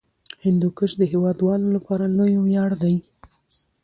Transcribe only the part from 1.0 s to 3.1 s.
هیوادوالو لپاره لوی ویاړ دی.